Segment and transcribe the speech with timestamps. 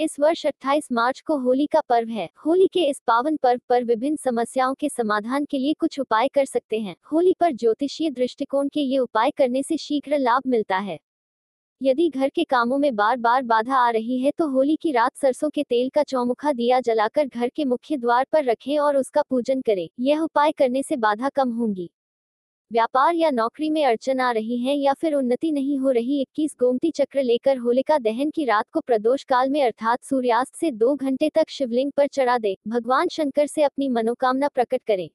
[0.00, 3.84] इस वर्ष 28 मार्च को होली का पर्व है। होली के इस पावन पर्व पर
[3.84, 8.68] विभिन्न समस्याओं के समाधान के लिए कुछ उपाय कर सकते हैं। होली पर ज्योतिषीय दृष्टिकोण
[8.68, 10.98] के ये उपाय करने से शीघ्र लाभ मिलता है।
[11.82, 15.16] यदि घर के कामों में बार बार बाधा आ रही है तो होली की रात
[15.16, 19.22] सरसों के तेल का चौमुखा दिया जलाकर घर के मुख्य द्वार पर रखें और उसका
[19.22, 21.90] पूजन करें। यह उपाय करने से बाधा कम होंगी।
[22.72, 26.56] व्यापार या नौकरी में अड़चन आ रही है या फिर उन्नति नहीं हो रही 21
[26.60, 30.94] गोमती चक्र लेकर होलिका दहन की रात को प्रदोष काल में अर्थात सूर्यास्त से दो
[30.94, 35.08] घंटे तक शिवलिंग पर चढ़ा दे, भगवान शंकर से अपनी मनोकामना प्रकट करें।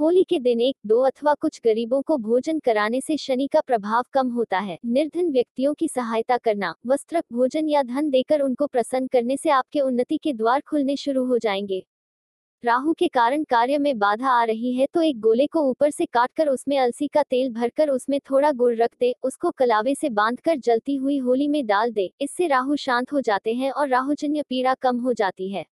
[0.00, 4.04] होली के दिन एक, दो अथवा कुछ गरीबों को भोजन कराने से शनि का प्रभाव
[4.12, 9.06] कम होता है। निर्धन व्यक्तियों की सहायता करना, वस्त्र, भोजन या धन देकर उनको प्रसन्न
[9.06, 11.86] करने से आपके उन्नति के द्वार खुलने शुरू हो जाएँगे।
[12.64, 16.04] राहु के कारण कार्य में बाधा आ रही है तो एक गोले को ऊपर से
[16.06, 20.58] काटकर उसमें अलसी का तेल भरकर उसमें थोड़ा गुड़ रख दे, उसको कलावे से बांधकर
[20.58, 24.74] जलती हुई होली में डाल दे, इससे राहु शांत हो जाते हैं और राहुजन्य पीड़ा
[24.74, 25.64] कम हो जाती है।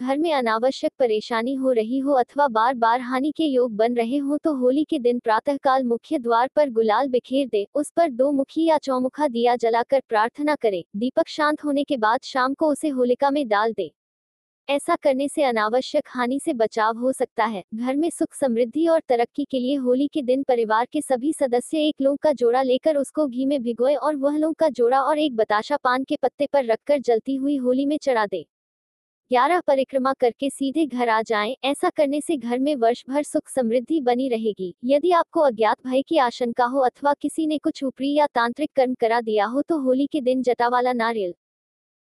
[0.00, 4.18] घर में अनावश्यक परेशानी हो रही हो अथवा बार बार हानि के योग बन रहे
[4.18, 8.32] हो तो होली के दिन प्रातःकाल मुख्य द्वार पर गुलाल बिखेर दे, उस पर दो
[8.32, 12.88] मुखी या चौमुखा दिया जलाकर प्रार्थना करे, दीपक शांत होने के बाद शाम को उसे
[12.88, 13.90] होलिका में डाल दे।
[14.68, 19.00] ऐसा करने से अनावश्यक हानि से बचाव हो सकता है। घर में सुख समृद्धि और
[19.08, 22.96] तरक्की के लिए होली के दिन परिवार के सभी सदस्य एक लोग का जोड़ा लेकर
[22.96, 26.46] उसको घी में भिगोए और वह लोग का जोड़ा और एक बताशा पान के पत्ते
[26.46, 28.44] पर रखकर जलती हुई होली में चढ़ा दे।
[29.30, 33.48] ग्यारह परिक्रमा करके सीधे घर आ जाएँ, ऐसा करने से घर में वर्ष भर सुख
[33.48, 38.14] समृद्धि बनी रहेगी। यदि आपको अज्ञात भय की आशंका हो अथवा किसी ने कुछ ऊपरी
[38.14, 41.34] या तांत्रिक कर्म करा दिया हो तो होली के दिन जटावाला नारियल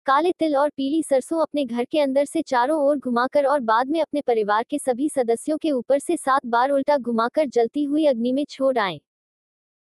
[0.05, 3.89] काले तिल और पीली सरसों अपने घर के अंदर से चारों ओर घुमाकर और बाद
[3.89, 8.05] में अपने परिवार के सभी सदस्यों के ऊपर से सात बार उल्टा घुमाकर जलती हुई
[8.05, 8.99] अग्नि में छोड़ आए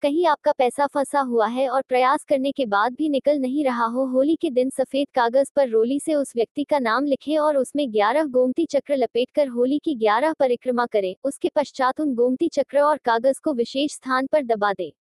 [0.03, 3.85] कहीं आपका पैसा फंसा हुआ है और प्रयास करने के बाद भी निकल नहीं रहा
[3.85, 7.57] हो, होली के दिन सफ़ेद कागज़ पर रोली से उस व्यक्ति का नाम लिखें और
[7.57, 12.79] उसमें ग्यारह गोमती चक्र लपेटकर होली की ग्यारह परिक्रमा करें। उसके पश्चात उन गोमती चक्र
[12.79, 14.91] और कागज़ को विशेष स्थान पर दबा दें।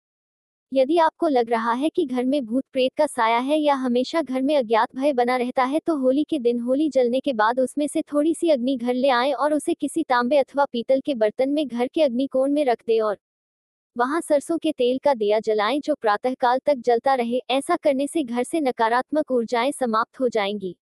[0.73, 4.23] यदि आपको लग रहा है कि घर में भूत प्रेत का साया है या हमेशा
[4.23, 7.61] घर में अज्ञात भय बना रहता है तो होली के दिन होली जलने के बाद
[7.61, 11.15] उसमें से थोड़ी सी अग्नि घर ले आए और उसे किसी तांबे अथवा पीतल के
[11.15, 13.19] बर्तन में घर के अग्निकोण में रख दे और
[13.97, 18.23] वहाँ सरसों के तेल का दिया जलाएँ जो प्रातःकाल तक जलता रहे। ऐसा करने से
[18.23, 20.77] घर से नकारात्मक ऊर्जाएँ समाप्त हो जाएँगी।